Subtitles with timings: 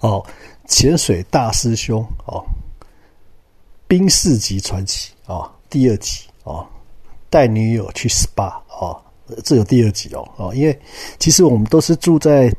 [0.00, 0.24] 哦，
[0.66, 2.44] 潜水大师兄哦，
[3.86, 6.66] 冰四级传奇哦，第二集哦，
[7.30, 9.00] 带女友去 SPA 哦，
[9.44, 10.78] 这有第二集哦哦，因为
[11.18, 12.52] 其实我们都是住在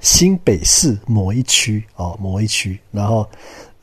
[0.00, 3.28] 新北市某一区哦，某一区，然后。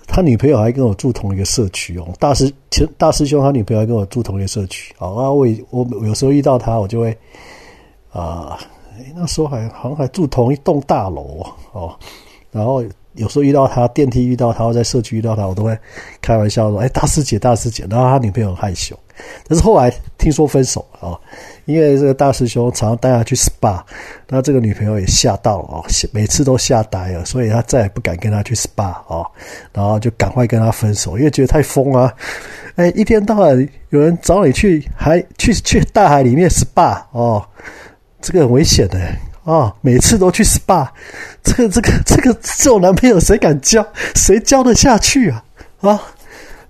[0.08, 5.10] 他女朋友还跟我住同一个社区哦，大师前大师兄他女朋友还跟我住同一个社区啊。
[5.10, 7.18] 那我我有时候遇到他，我就会
[8.12, 8.56] 啊，
[9.16, 11.98] 那时候还好像还住同一栋大楼哦。
[12.56, 12.82] 然后
[13.16, 15.78] 有时候遇到他电梯遇到他，或在社区遇到他，我都会
[16.22, 18.98] 开玩笑说：“哎，大师姐，大师姐。”然后他女朋友害羞，
[19.46, 21.20] 但是后来听说分手啊。
[21.66, 23.82] 因为这个大师兄常常带他去 SPA，
[24.30, 29.26] 那这个女朋友也吓到了哦，每次都吓呆了，所以他再也不敢跟他去 SPA 哦，
[29.74, 32.14] 然后就赶快跟他分手，因为觉得太疯啊！
[32.76, 37.44] 哎，一天到晚有人找你去，还去去大海里面 SPA 哦，
[38.22, 39.00] 这个很危险的
[39.46, 39.74] 啊！
[39.82, 40.88] 每次都去 SPA，
[41.44, 43.86] 这个这个这个这种男朋友谁敢交？
[44.16, 45.44] 谁交得下去啊？
[45.82, 46.02] 啊！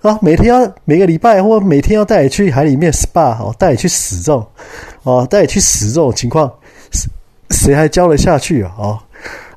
[0.02, 4.46] 啊，每天要每个礼拜或每天要带你去海里面 SPA 哦，带你去死这种，
[5.02, 6.52] 哦，带你去死这种情况，
[6.92, 7.10] 谁
[7.50, 8.72] 谁还交得下去啊？
[8.78, 9.00] 哦，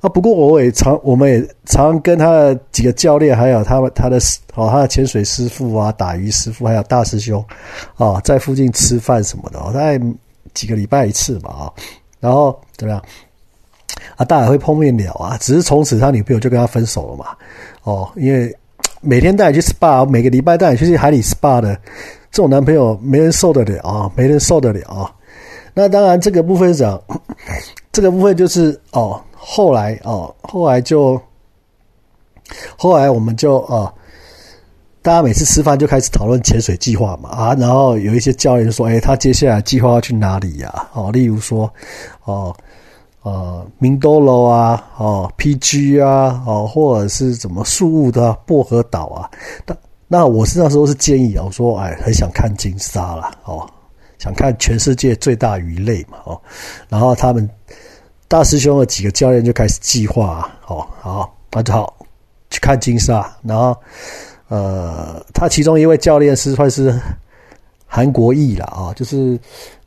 [0.00, 4.16] 啊，不过我也常，我们也常跟他的几个教练，还有他们他的
[4.54, 7.44] 哦，他的潜水师傅啊，打鱼师傅，还有大师兄，
[7.96, 10.00] 啊，在附近吃饭什么的，大概
[10.54, 11.72] 几个礼拜一次吧，啊，
[12.20, 13.02] 然后怎么样？
[14.16, 17.26] 啊，大家会碰面聊啊，只是从此他女朋友就跟他分手了嘛，
[17.82, 18.56] 哦，因为。
[19.00, 21.72] 每天带你去 SPA，每个礼拜带你去海里 SPA 的
[22.32, 24.10] 这种男朋友，没人受得了啊！
[24.16, 25.14] 没人受得了啊！
[25.72, 27.00] 那当然，这个部分讲，
[27.92, 31.20] 这个部分就是哦，后来哦，后来就
[32.76, 33.94] 后来我们就啊，
[35.08, 41.72] 大家每次吃饭就开始讨论潜水计划嘛啊，然后有一些教练就说：“哎，他接下来计划要去哪里呀？”哦，例如说
[42.24, 42.54] 哦。
[43.22, 49.28] 呃，明多楼啊，哦，PG 啊，哦，或者是怎么树屋的薄荷岛啊，
[49.66, 53.68] 那那我是那时候是建议啊，我说哎，很想看金沙啦，哦，
[54.18, 56.40] 想看全世界最大鱼类嘛，哦，
[56.88, 57.46] 然后他们
[58.28, 61.92] 大师兄的几个教练就开始计划，哦，好，那就好
[62.50, 63.76] 去看金沙，然后
[64.48, 66.98] 呃，他其中一位教练是算是
[67.86, 69.38] 韩国裔了啊，就是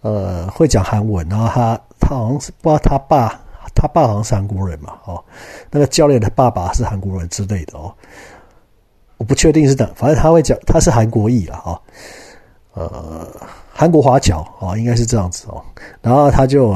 [0.01, 1.79] 呃会讲韩文，然后他。
[2.03, 3.39] 他好像是不知道他爸，
[3.75, 5.23] 他爸好像是韩国人嘛，哦，
[5.69, 7.93] 那个教练的爸爸是韩国人之类的哦，
[9.17, 11.79] 我不确定是的，反正他会讲他是韩国裔了哦，
[12.73, 13.27] 呃，
[13.71, 15.63] 韩国华侨哦，应该是这样子哦，
[16.01, 16.75] 然后他就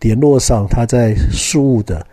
[0.00, 2.06] 联络上他在宿务的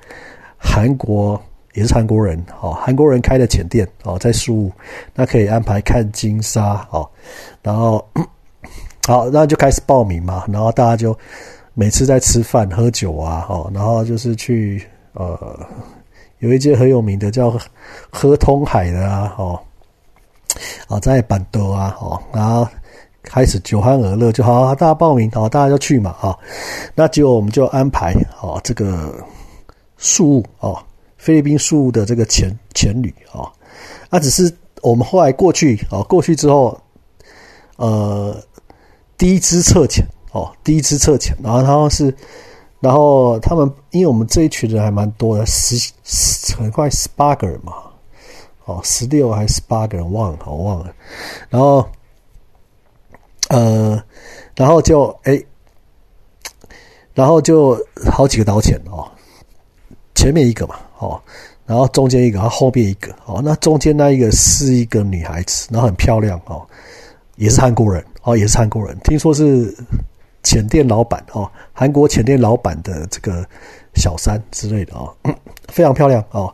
[0.58, 1.40] 韩国
[1.74, 4.72] 也是韩国人哦，韩国人开的浅店哦，在宿务，
[5.14, 7.10] 那可以安排看金沙哦，
[7.62, 8.06] 然后
[9.08, 11.18] 好，那就开始报名嘛，然后大家就。
[11.76, 15.66] 每次在吃饭喝酒啊，哦，然后就是去呃，
[16.40, 17.58] 有一间很有名的叫
[18.10, 19.58] 喝通海的啊，哦，
[20.90, 22.68] 啊，在板德啊，哦，然后
[23.24, 26.38] 开始酒酣耳热，就好，大家报名，好，大家就去嘛，啊，
[26.96, 29.16] 那结果我们就安排哦，这个
[29.96, 30.78] 树哦，
[31.20, 33.46] 菲律宾树的这个前前旅啊，
[34.10, 36.82] 那，只是我们后来过去哦，过去之后，
[37.76, 38.36] 呃，
[39.16, 40.04] 第一支测潜。
[40.32, 42.16] 哦，第一次测潜，然后他们是，
[42.80, 47.74] 然后他们，因为我们这一群人还蛮多的，十十很快十八个人嘛，
[48.66, 50.94] 哦，十六还是十八个人，忘了，我忘了。
[51.50, 51.84] 然后，
[53.48, 54.00] 呃，
[54.56, 55.44] 然后就哎，
[57.16, 57.76] 然后就
[58.12, 59.10] 好几个导潜哦，
[60.14, 61.20] 前面一个嘛，哦，
[61.66, 66.66] 然后中间一个，然后后面一个，哦，那中间那一个是一个女孩子，然后很漂亮哦，
[67.36, 69.76] 也是韩国人，哦，也是韩国人，听说是。
[70.42, 73.46] 浅店老板哦，韩国浅店老板的这个
[73.94, 75.14] 小三之类的哦，
[75.68, 76.52] 非常漂亮哦。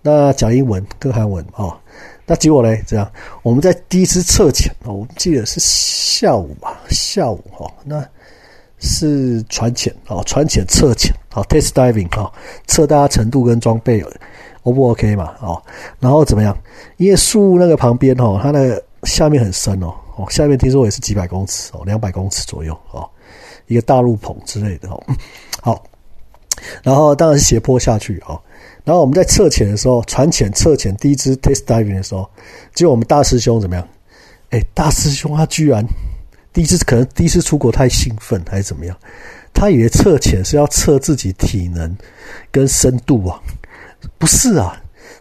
[0.00, 1.76] 那讲英文跟韩文哦，
[2.24, 2.78] 那结果呢？
[2.86, 3.10] 这样
[3.42, 8.00] 我们在第一次测潜哦，我记得是下午吧，下午哈，那
[8.78, 12.30] 是船潜哦，船潜测潜哦，test diving 哦，
[12.66, 14.04] 测大家程度跟装备
[14.62, 15.62] O 不 OK 嘛哦，
[16.00, 16.56] 然后怎么样？
[16.96, 23.08] 因为树那个旁边哦，它的下面很深哦，哦，下面听说也是几百公尺哦，两百公尺左右哦。
[23.66, 25.02] 一个大陆棚之类的哦，
[25.60, 25.82] 好，
[26.84, 28.40] 然后当然是斜坡下去哦，
[28.84, 32.30] 然后我们在测潜的时候，船潜测潜第一支 test diving 的时候，
[32.74, 33.88] 结果我们大师兄怎么样？
[34.50, 35.84] 哎，大师兄他居然
[36.56, 38.96] 第一次可能第一次出国太兴奋还是怎么样？
[39.52, 41.94] 他以为测潜是要测自己体能
[42.50, 43.38] 跟深度啊，
[44.16, 44.74] 不是啊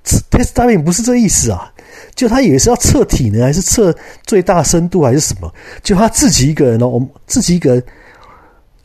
[0.06, 1.70] ，test diving 不是这意思啊，
[2.16, 3.94] 就他以为是要测体能还是测
[4.26, 5.54] 最大深度还是什么？
[5.84, 7.84] 就他自己一个人哦，我们自己一个人。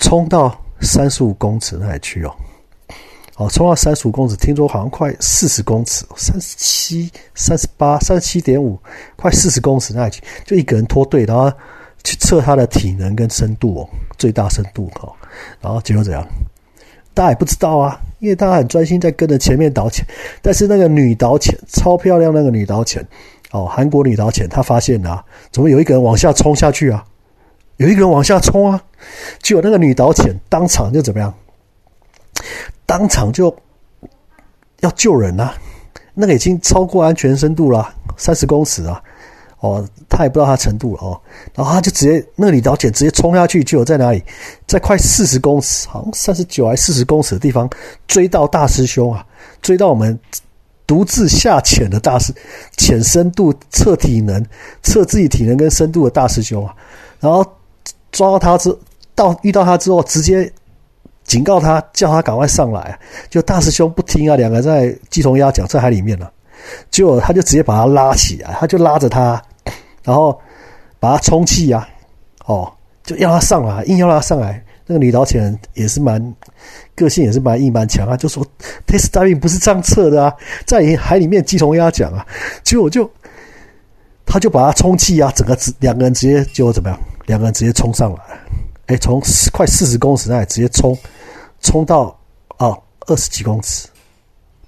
[0.00, 2.34] 冲到三十五公尺那里去哦，
[3.36, 8.76] 哦，冲到三十五公尺，听说好像快四十公尺，三十七、三十八、三十七点五，
[9.14, 11.52] 快四十公尺那里去，就一个人脱队，然后
[12.04, 13.88] 去测他的体能跟深度哦，
[14.18, 15.12] 最大深度哈，
[15.60, 16.26] 然后结果怎样？
[17.12, 20.04] 大家也不知道啊，因为大家很专心在跟着前面导潜，
[20.40, 23.06] 但是那个女导潜超漂亮，那个女导潜
[23.50, 27.04] 哦，韩国女导潜，她发现啊，怎么有一个人往下冲下去啊？
[27.76, 28.82] 有一个人往下冲啊，
[29.42, 31.34] 结果那个女导潜当场就怎么样？
[32.86, 33.54] 当场就
[34.80, 35.54] 要救人啊！
[36.14, 39.02] 那个已经超过安全深度了，三十公尺啊！
[39.60, 41.20] 哦，他也不知道他程度了哦，
[41.54, 44.22] 然后他就直接那个女导潜直接冲下去，就有在哪里，
[44.66, 47.68] 在快四十公尺，好像三十九还四十公尺的地方
[48.06, 49.24] 追到大师兄啊，
[49.62, 50.18] 追到我们
[50.86, 52.34] 独自下潜的大师，
[52.76, 54.44] 潜深度测体能、
[54.82, 56.74] 测自己体能跟深度的大师兄啊，
[57.20, 57.44] 然后
[58.10, 58.76] 抓到他之
[59.14, 60.52] 到遇到他之后，直接。
[61.24, 62.98] 警告他，叫他赶快上来。
[63.28, 66.28] 就大师兄不听啊，两个在鸡同鸭讲，在海里面了。
[66.90, 69.40] 结果他就直接把他拉起来，他就拉着他，
[70.02, 70.38] 然后
[70.98, 71.88] 把他充气呀，
[72.46, 74.62] 哦，就要他上来，硬要他上来。
[74.86, 76.20] 那个女导潜也是蛮
[76.96, 78.44] 个性，也是蛮硬蛮强啊，就说
[78.86, 80.34] test diving 不是这样测的啊，
[80.66, 82.26] 在海里面鸡同鸭讲啊。
[82.64, 83.08] 结果就
[84.26, 86.98] 他就把他充气啊，整个直两个人直接就怎么样？
[87.26, 88.40] 两个人直接冲上来，
[88.86, 90.96] 哎，从快四十公尺那里直接冲。
[91.62, 92.18] 冲到
[92.56, 92.74] 啊
[93.06, 93.86] 二十几公尺，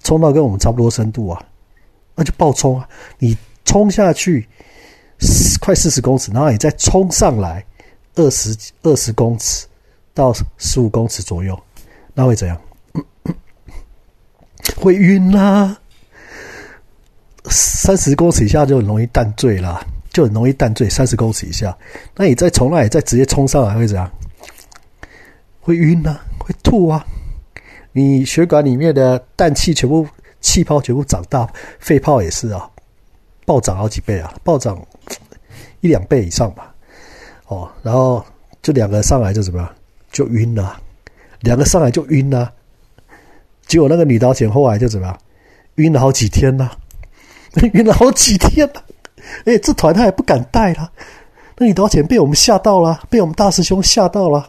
[0.04, 1.42] 冲到跟我们差不多深度啊，
[2.14, 2.86] 那就爆冲啊！
[3.18, 3.34] 你
[3.64, 4.46] 冲下去
[5.60, 7.64] 快四十公尺，然后你再冲上来
[8.14, 9.66] 二十二十公尺
[10.12, 11.58] 到十五公尺左右，
[12.14, 12.60] 那会怎样？
[14.76, 15.78] 会晕啦！
[17.50, 20.88] 三十公尺以下就很容易淡醉啦，就很容易淡醉。
[20.88, 21.76] 三十公尺以下，
[22.16, 24.10] 那你再从那里再直接冲上来会怎样？
[25.60, 27.04] 会晕啊，会吐啊！
[27.92, 30.06] 你血管里面的氮气全部
[30.40, 31.48] 气泡全部长大，
[31.78, 32.68] 肺泡也是啊，
[33.44, 34.80] 暴涨好几倍啊，暴涨
[35.82, 36.74] 一两倍以上吧。
[37.48, 38.24] 哦，然后
[38.62, 39.68] 这两个上来就怎么样？
[40.10, 40.80] 就晕了，
[41.40, 42.50] 两个上来就晕了。
[43.66, 45.18] 结果那个女导潜后来就怎么样？
[45.76, 46.70] 晕了好几天呢，
[47.74, 48.84] 晕了好几天了。
[49.44, 50.90] 哎，这团他也不敢带了。
[51.56, 54.48] 那女导潜被我们吓到了，被我们大师兄吓到了。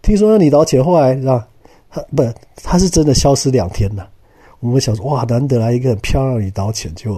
[0.00, 1.46] 听说那女导潜后来是吧？
[1.90, 2.22] 他不，
[2.62, 4.08] 他是真的消失两天了。
[4.60, 7.16] 我们想说，哇，难得来一个很漂亮的李导潜，就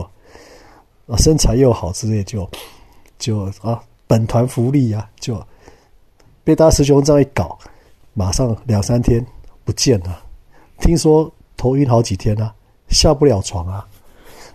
[1.07, 2.49] 啊身材又好之类，就
[3.19, 5.41] 就啊本团福利啊，就
[6.43, 7.59] 被大师兄这样一搞，
[8.13, 9.25] 马上两三天
[9.65, 10.23] 不见了。
[10.81, 12.55] 听说头晕好几天啊，
[12.89, 13.87] 下不了床啊，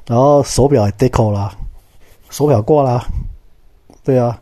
[0.06, 1.56] 然后手表也 deco 啦，
[2.29, 3.07] 手表挂啦，
[4.03, 4.39] 对啊，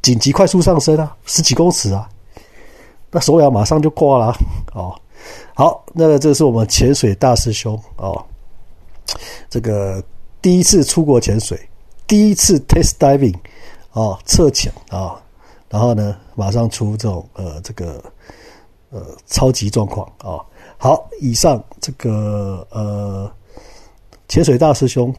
[0.00, 2.08] 紧急快速上升啊，十几公尺啊。
[3.10, 4.34] 那手表马上就挂了
[4.72, 4.98] 哦。
[5.54, 8.24] 好，那这是我们潜水大师兄哦。
[9.50, 10.02] 这个
[10.40, 11.60] 第一次出国潜水，
[12.12, 13.34] 第一次 test diving
[13.90, 15.18] 啊，测潜啊，
[15.70, 18.04] 然后呢，马上出这种呃这个
[18.90, 20.36] 呃超级状况啊。
[20.76, 23.32] 好，以上这个呃
[24.28, 25.10] 潜水大师兄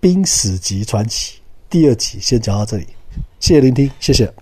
[0.00, 1.38] 濒死级传奇
[1.68, 2.86] 第二集先讲到这里，
[3.38, 4.32] 谢谢聆听，谢谢。